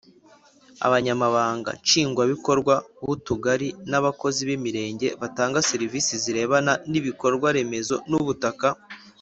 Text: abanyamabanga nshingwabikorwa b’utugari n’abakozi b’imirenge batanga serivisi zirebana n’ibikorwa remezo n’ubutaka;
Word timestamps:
abanyamabanga 0.85 1.69
nshingwabikorwa 1.83 2.73
b’utugari 3.05 3.69
n’abakozi 3.89 4.41
b’imirenge 4.47 5.07
batanga 5.21 5.65
serivisi 5.69 6.13
zirebana 6.23 6.73
n’ibikorwa 6.91 7.47
remezo 7.57 7.95
n’ubutaka; 8.09 8.67